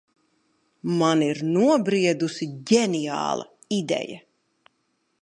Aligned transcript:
Man 1.01 1.21
ir 1.25 1.43
nobriedusi 1.57 2.49
ģeniāla 2.73 3.49
ideja. 3.81 4.21